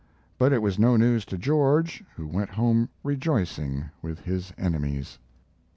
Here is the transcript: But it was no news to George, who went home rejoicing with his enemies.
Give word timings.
But 0.39 0.51
it 0.51 0.63
was 0.63 0.79
no 0.79 0.97
news 0.97 1.25
to 1.25 1.37
George, 1.37 2.03
who 2.15 2.25
went 2.25 2.49
home 2.49 2.89
rejoicing 3.03 3.91
with 4.01 4.21
his 4.21 4.51
enemies. 4.57 5.19